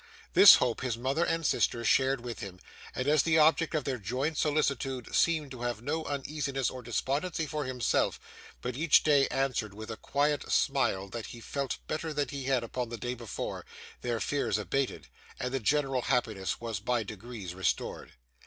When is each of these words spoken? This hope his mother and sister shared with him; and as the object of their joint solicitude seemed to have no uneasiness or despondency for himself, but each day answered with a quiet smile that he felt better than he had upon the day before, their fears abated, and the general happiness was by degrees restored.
This 0.33 0.55
hope 0.55 0.81
his 0.81 0.97
mother 0.97 1.23
and 1.23 1.45
sister 1.45 1.85
shared 1.85 2.21
with 2.21 2.39
him; 2.39 2.59
and 2.95 3.07
as 3.07 3.21
the 3.21 3.37
object 3.37 3.75
of 3.75 3.83
their 3.83 3.99
joint 3.99 4.35
solicitude 4.35 5.13
seemed 5.13 5.51
to 5.51 5.61
have 5.61 5.83
no 5.83 6.03
uneasiness 6.05 6.71
or 6.71 6.81
despondency 6.81 7.45
for 7.45 7.65
himself, 7.65 8.19
but 8.63 8.75
each 8.75 9.03
day 9.03 9.27
answered 9.27 9.75
with 9.75 9.91
a 9.91 9.97
quiet 9.97 10.51
smile 10.51 11.07
that 11.09 11.27
he 11.27 11.39
felt 11.39 11.77
better 11.85 12.13
than 12.15 12.29
he 12.29 12.45
had 12.45 12.63
upon 12.63 12.89
the 12.89 12.97
day 12.97 13.13
before, 13.13 13.63
their 14.01 14.19
fears 14.19 14.57
abated, 14.57 15.07
and 15.39 15.53
the 15.53 15.59
general 15.59 16.01
happiness 16.01 16.59
was 16.59 16.79
by 16.79 17.03
degrees 17.03 17.53
restored. 17.53 18.13